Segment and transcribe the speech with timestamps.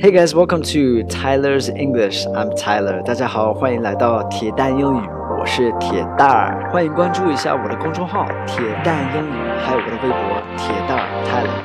[0.00, 2.24] Hey guys, welcome to Tyler's English.
[2.34, 3.02] I'm Tyler.
[3.04, 5.00] 大家好，欢迎来到铁蛋英语，
[5.38, 6.70] 我是铁蛋儿。
[6.72, 11.60] 欢迎关注一下我的公众号“铁蛋英语”，还有我的微博“铁蛋儿 Tyler”。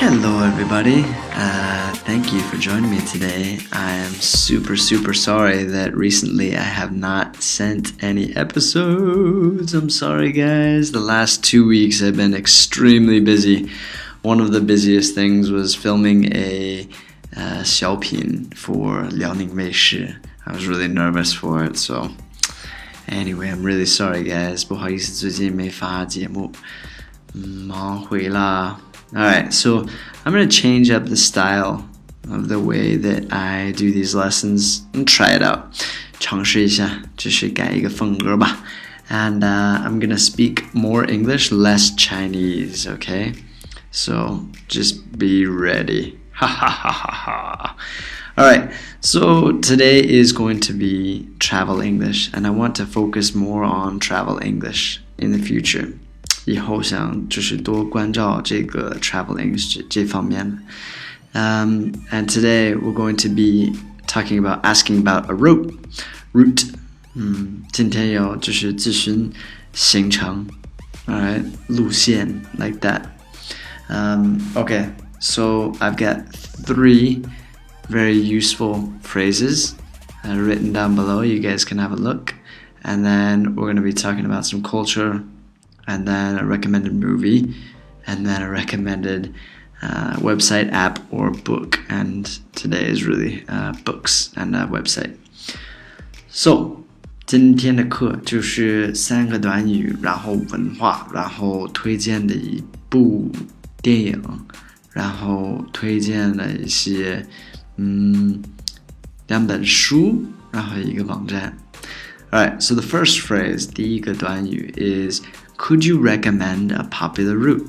[0.00, 1.04] Hello, everybody.
[1.36, 3.60] Uh, thank you for joining me today.
[3.70, 9.74] I am super, super sorry that recently I have not sent any episodes.
[9.74, 10.90] I'm sorry, guys.
[10.90, 13.68] The last two weeks I've been extremely busy.
[14.25, 16.87] one of the busiest things was filming a
[17.37, 20.15] uh, Xiaopin for Liaoning Weishi.
[20.47, 22.09] I was really nervous for it, so
[23.07, 24.65] anyway, I'm really sorry, guys.
[24.65, 26.51] 不好意思，最近没发节目，
[27.33, 28.79] 忙回啦。
[29.13, 29.85] Alright, so
[30.23, 31.87] I'm gonna change up the style
[32.27, 35.65] of the way that I do these lessons and try it out.
[36.19, 38.65] 尝试一下，就是改一个风格吧。
[39.07, 43.35] And uh, I'm gonna speak more English, less Chinese, okay?
[43.94, 46.18] So just be ready.
[46.32, 47.76] Ha ha ha ha ha.
[48.38, 53.64] Alright, so today is going to be travel English, and I want to focus more
[53.64, 55.92] on travel English in the future.
[56.46, 60.60] 以后想就是多关照这个 travel English 这方面。
[61.34, 65.74] Um, and today we're going to be talking about asking about a route.
[66.32, 66.72] Route.
[67.14, 69.32] 嗯，今天有就是咨询
[69.74, 70.46] 行程，
[71.06, 73.02] alright，路线 like that.
[73.88, 77.22] Um, okay, so I've got three
[77.88, 79.74] very useful phrases
[80.24, 81.22] uh, written down below.
[81.22, 82.34] You guys can have a look.
[82.82, 85.22] And then we're going to be talking about some culture,
[85.86, 87.54] and then a recommended movie,
[88.06, 89.34] and then a recommended
[89.82, 91.78] uh, website, app, or book.
[91.90, 95.14] And today is really uh, books and a website.
[96.28, 96.84] So,
[97.26, 103.30] 今天的课就是三个短语，然后文化，然后推荐的一部
[103.84, 104.22] 电影，
[104.92, 107.26] 然后推荐了一些
[107.76, 108.42] 嗯
[109.28, 111.56] 两本书，然后一个网站。
[112.30, 115.20] Alright, so the first phrase, 第一个短语 is
[115.56, 117.66] Could you recommend a popular route?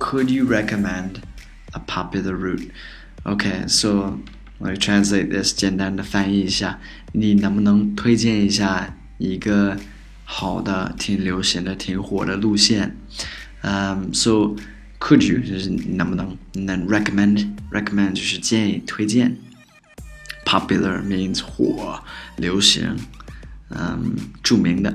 [0.00, 1.22] Could you recommend
[1.72, 2.70] a popular route?
[3.24, 4.18] Okay, so
[4.58, 5.54] let me translate this.
[5.54, 6.80] 简单的翻译一下，
[7.12, 9.76] 你能不能推荐一下一个
[10.24, 12.96] 好的、挺流行的、挺火的路线？
[13.62, 14.56] Um, so
[14.98, 19.36] could you 就是能不能，and then recommend recommend 就是建议、推荐。
[20.44, 22.02] Popular means 火、
[22.36, 22.98] 流行。
[23.70, 24.90] um, 着名的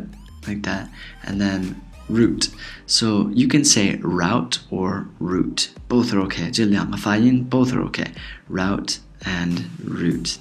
[0.47, 0.88] like that
[1.25, 1.75] and then
[2.09, 2.50] route
[2.85, 8.07] so you can say route or route both are okay 这两个发音 both are okay
[8.50, 10.35] route and route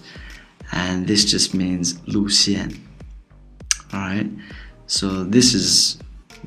[0.71, 2.71] and this just means 路线
[3.91, 4.29] alright
[4.87, 5.97] so this is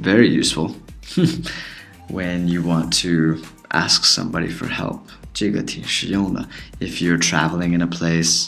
[0.01, 0.75] very useful
[2.09, 5.01] when you want to ask somebody for help
[5.33, 6.47] 这个挺实用的
[6.79, 8.47] if you're traveling in a place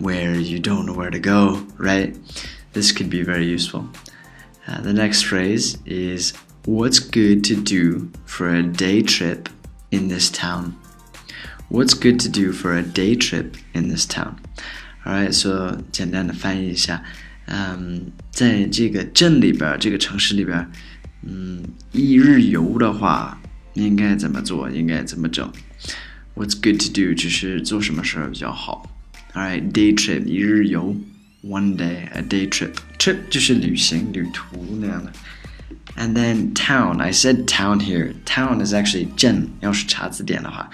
[0.00, 2.14] where you don't know where to go right
[2.72, 3.84] this could be very useful.
[4.66, 6.32] Uh, the next phrase is
[6.64, 9.48] What's good to do for a day trip
[9.90, 10.76] in this town?
[11.68, 14.36] What's good to do for a day trip in this town?
[15.04, 17.02] Alright, so 简单的翻译一下，
[17.46, 20.70] 嗯，在这个镇里边，这个城市里边，
[21.29, 21.61] 嗯，
[21.91, 23.41] 一日游的话，
[23.73, 24.69] 应该怎么做？
[24.71, 25.51] 应该怎么整
[26.35, 28.89] ？What's good to do 就是做什么事儿比较好
[29.33, 30.95] ？All right, day trip 一日游。
[31.43, 32.73] one day, a day trip.
[32.97, 35.11] Trip 就是旅行、旅途那样的。
[35.95, 38.13] And then town, I said town here.
[38.25, 40.69] Town is actually 镇，要是查字典的话。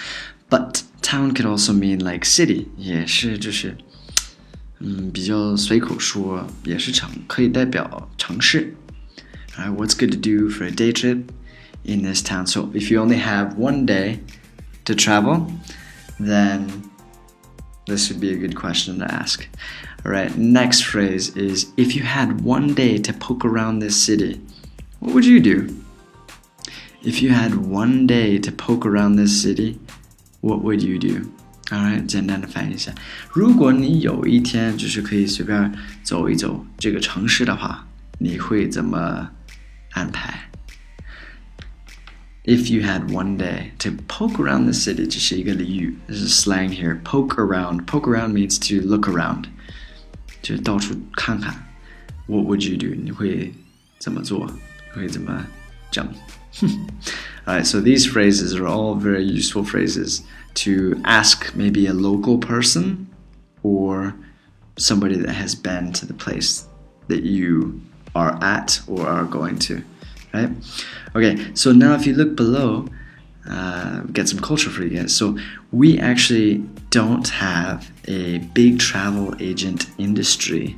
[0.49, 3.77] But town could also mean like city，也是就是，
[4.79, 8.75] 嗯，比较随口说，也是城，可以代表城市。
[9.58, 11.32] Alright, what's good to do for a day trip
[11.84, 12.46] in this town?
[12.46, 14.20] So if you only have one day
[14.84, 15.50] to travel,
[16.20, 16.69] then
[17.86, 19.48] this would be a good question to ask.
[20.04, 24.41] All right, next phrase is if you had one day to poke around this city,
[25.00, 25.69] what would you do?
[27.02, 29.78] If you had one day to poke around this city,
[30.41, 31.32] what would you do?
[31.70, 32.93] Alright，简单的翻译一下，
[33.32, 35.72] 如果你有一天就是可以随便
[36.02, 37.87] 走一走这个城市的话，
[38.19, 39.28] 你会怎么
[39.93, 40.50] 安排？
[42.44, 46.99] If you had one day to poke around the city，这是一个俚语，this is slang here.
[47.02, 47.84] Poke around.
[47.84, 49.44] Poke around means to look around.
[50.40, 51.55] 就到处看看。
[52.26, 52.94] What would you do？
[52.94, 53.52] 你会
[53.99, 54.50] 怎么做？
[54.94, 55.46] 会怎么
[55.90, 56.08] 整？
[57.44, 60.22] Alright, so these phrases are all very useful phrases
[60.55, 63.06] to ask maybe a local person
[63.62, 64.14] or
[64.76, 66.62] somebody that has been to the place
[67.08, 67.81] that you
[68.14, 69.82] are at or are going to.
[70.32, 70.50] Right?
[71.14, 72.87] Okay, so now if you look below,
[73.49, 75.14] uh, get some culture for you guys.
[75.14, 75.38] So
[75.72, 80.76] we actually don't have a big travel agent industry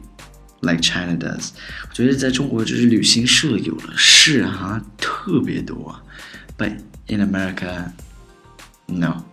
[0.62, 1.52] like China does.
[1.88, 6.00] 我觉得在中国就是旅行社有了是哈特别多，
[6.58, 6.78] but
[7.08, 7.90] in America,
[8.86, 9.24] no.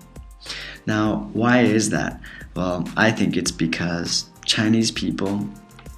[0.85, 2.19] Now, why is that?
[2.55, 5.49] Well, I think it's because Chinese people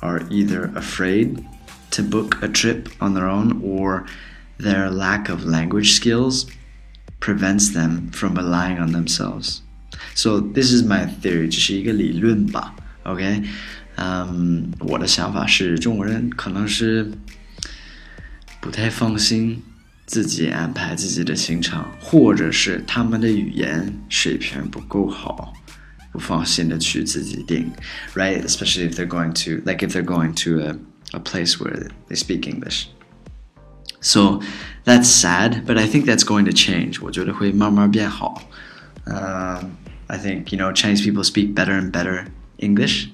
[0.02, 1.46] are either afraid
[1.94, 4.06] to book a trip on their own or
[4.58, 6.46] their lack of language skills
[7.20, 9.62] prevents them from relying on themselves.
[10.16, 13.44] So this is my theory，这是一个理论吧，OK？
[13.96, 17.12] 嗯，我的想法是，中国人可能是
[18.62, 19.62] 不太放心
[20.06, 25.54] 自己安排自己的行程，或者是他们的语言水平不够好，
[26.14, 27.70] 不放心的去自己定，
[28.16, 30.76] right？Especially if they're going to like if they're going to a
[31.14, 32.90] a place where they speak English.
[34.02, 34.42] So
[34.86, 37.02] that's sad, but I think that's going to change.
[37.02, 38.42] 我觉得会慢慢变好。
[39.06, 39.72] Um,
[40.08, 42.26] I think you know Chinese people speak better and better
[42.58, 43.08] English,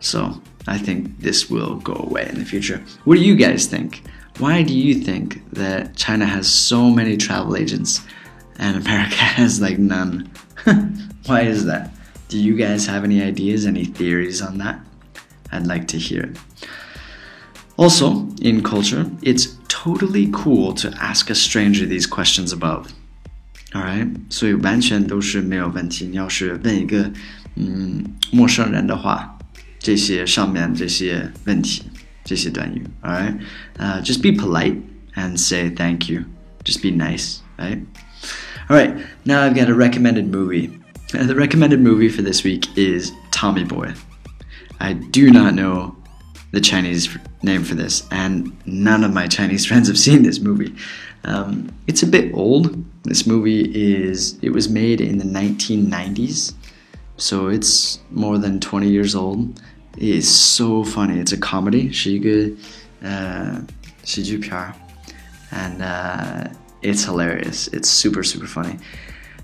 [0.00, 2.80] so I think this will go away in the future.
[3.04, 4.02] What do you guys think?
[4.38, 8.00] Why do you think that China has so many travel agents
[8.58, 10.30] and America has like none?
[11.26, 11.90] Why is that?
[12.28, 14.78] Do you guys have any ideas, any theories on that?
[15.50, 16.36] I'd like to hear it.
[17.76, 22.86] Also, in culture, it's totally cool to ask a stranger these questions above.
[23.72, 26.06] Alright，所以完全都是没有问题。
[26.06, 27.12] 你要是问一个
[27.54, 29.38] 嗯陌生人的话，
[29.78, 31.82] 这些上面这些问题，
[32.24, 33.38] 这些短语，Alright，
[33.76, 34.78] 呃、uh,，just be polite
[35.14, 36.22] and say thank you.
[36.64, 37.80] Just be nice, right?
[38.68, 40.70] Alright, now I've got a recommended movie.
[41.12, 43.94] the recommended movie for this week is Tommy Boy.
[44.80, 45.96] I do not know
[46.52, 50.74] the Chinese name for this, and none of my Chinese friends have seen this movie.
[51.24, 52.84] Um, it's a bit old.
[53.04, 56.54] This movie is it was made in the 1990s,
[57.16, 59.60] so it's more than 20 years old.
[59.96, 61.18] It is so funny.
[61.18, 61.92] It's a comedy.
[61.92, 62.50] 是一个
[63.00, 63.62] 呃
[64.04, 64.74] 喜剧片儿
[65.50, 66.48] and uh,
[66.82, 67.68] it's hilarious.
[67.68, 68.78] It's super super funny.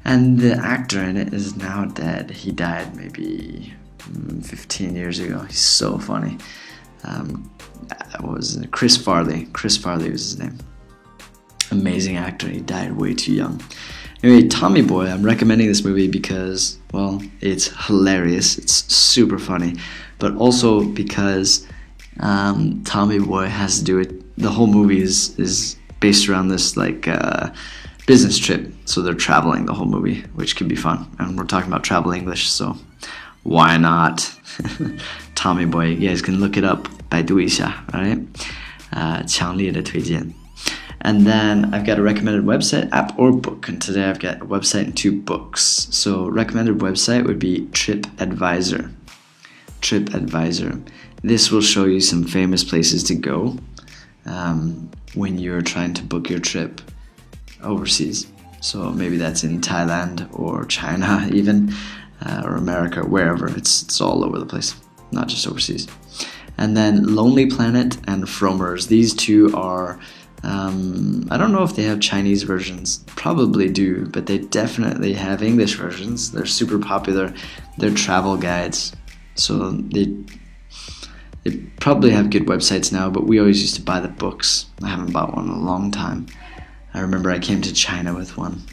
[0.05, 2.31] And the actor in it is now dead.
[2.31, 3.75] He died maybe
[4.11, 5.41] mm, 15 years ago.
[5.41, 6.39] He's so funny.
[7.04, 7.50] Um,
[8.20, 8.72] what was it?
[8.72, 9.46] Chris Farley.
[9.54, 10.58] Chris Farley was his name.
[11.72, 12.48] Amazing actor.
[12.48, 13.62] He died way too young.
[14.22, 18.58] Anyway, Tommy Boy, I'm recommending this movie because, well, it's hilarious.
[18.58, 19.76] It's super funny,
[20.18, 21.66] but also because
[22.20, 24.36] um, Tommy Boy has to do it.
[24.38, 27.52] The whole movie is is based around this like uh,
[28.08, 28.74] business trip.
[28.86, 31.08] So they're traveling the whole movie, which can be fun.
[31.20, 32.76] And we're talking about travel English, so
[33.44, 34.30] why not?
[35.39, 38.19] Tommy Boy, you guys can look it up, 百度一下, right?
[38.91, 40.35] Uh, 强烈的推荐.
[41.01, 43.69] And then I've got a recommended website, app, or book.
[43.69, 45.87] And today I've got a website and two books.
[45.91, 48.91] So recommended website would be TripAdvisor.
[49.83, 50.89] TripAdvisor.
[51.23, 53.59] This will show you some famous places to go
[54.25, 56.81] um, when you're trying to book your trip
[57.63, 58.27] overseas.
[58.61, 61.75] So maybe that's in Thailand or China even
[62.25, 63.47] uh, or America, wherever.
[63.49, 64.75] It's, it's all over the place,
[65.12, 65.88] not just overseas.
[66.58, 68.88] And then Lonely Planet and Frommer's.
[68.88, 70.00] These two are,
[70.44, 73.04] um, I don't know if they have Chinese versions.
[73.08, 76.32] Probably do, but they definitely have English versions.
[76.32, 77.34] They're super popular.
[77.78, 78.94] They're travel guides.
[79.36, 80.14] So they,
[81.44, 84.66] they probably have good websites now, but we always used to buy the books.
[84.84, 86.28] I haven't bought one in a long time.
[86.94, 88.64] I remember I came to China with one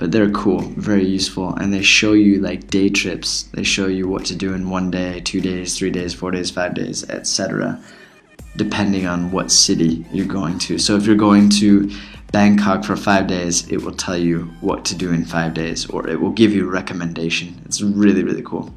[0.00, 3.42] but they're cool, very useful, and they show you like day trips.
[3.52, 6.50] They show you what to do in one day, two days, three days, four days,
[6.50, 7.78] five days, etc.
[8.56, 10.78] Depending on what city you're going to.
[10.78, 11.90] So if you're going to
[12.32, 16.08] Bangkok for five days, it will tell you what to do in five days, or
[16.08, 17.60] it will give you a recommendation.
[17.66, 18.72] It's really, really cool.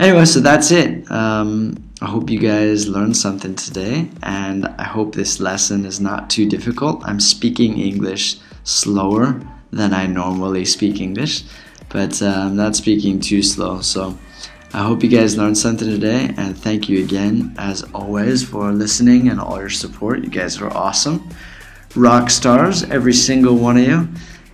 [0.00, 1.08] Anyway, so that's it.
[1.10, 6.30] Um, I hope you guys learned something today, and I hope this lesson is not
[6.30, 7.04] too difficult.
[7.04, 9.38] I'm speaking English slower
[9.74, 11.44] than I normally speak English,
[11.88, 13.80] but uh, I'm not speaking too slow.
[13.80, 14.18] So
[14.72, 19.28] I hope you guys learned something today, and thank you again, as always, for listening
[19.28, 20.24] and all your support.
[20.24, 21.28] You guys are awesome.
[21.94, 24.08] Rock stars, every single one of you.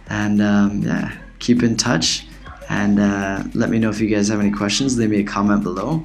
[0.09, 2.27] And um, yeah, keep in touch
[2.69, 4.99] and uh, let me know if you guys have any questions.
[4.99, 6.05] Leave me a comment below.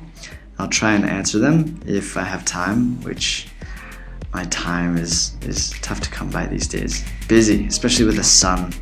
[0.58, 3.48] I'll try and answer them if I have time, which
[4.34, 7.04] my time is is tough to come by these days.
[7.28, 8.74] Busy, especially with the sun.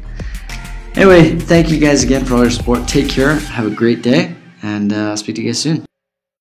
[0.95, 2.87] Anyway, thank you guys again for all your support.
[2.87, 3.33] Take care.
[3.35, 5.85] Have a great day, and uh, I'll speak to you guys soon.